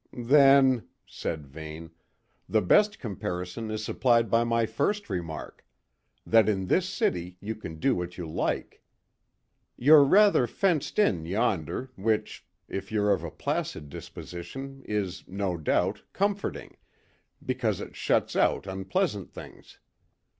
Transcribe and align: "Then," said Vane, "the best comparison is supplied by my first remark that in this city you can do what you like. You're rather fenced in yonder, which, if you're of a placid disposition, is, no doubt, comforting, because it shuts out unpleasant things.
"Then," 0.25 0.87
said 1.05 1.45
Vane, 1.45 1.91
"the 2.49 2.63
best 2.63 2.97
comparison 2.97 3.69
is 3.69 3.83
supplied 3.85 4.31
by 4.31 4.43
my 4.43 4.65
first 4.65 5.11
remark 5.11 5.63
that 6.25 6.49
in 6.49 6.65
this 6.65 6.89
city 6.89 7.37
you 7.39 7.53
can 7.53 7.75
do 7.77 7.93
what 7.95 8.17
you 8.17 8.27
like. 8.27 8.81
You're 9.77 10.03
rather 10.03 10.47
fenced 10.47 10.97
in 10.97 11.25
yonder, 11.27 11.91
which, 11.95 12.47
if 12.67 12.91
you're 12.91 13.13
of 13.13 13.23
a 13.23 13.29
placid 13.29 13.89
disposition, 13.89 14.81
is, 14.85 15.23
no 15.27 15.55
doubt, 15.55 16.01
comforting, 16.13 16.77
because 17.45 17.79
it 17.79 17.95
shuts 17.95 18.35
out 18.35 18.65
unpleasant 18.65 19.29
things. 19.31 19.77